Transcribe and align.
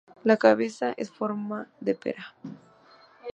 La 0.23 0.35
cabeza 0.37 0.95
es 0.97 1.09
en 1.09 1.13
forma 1.13 1.67
de 1.79 1.93
pera. 1.93 2.33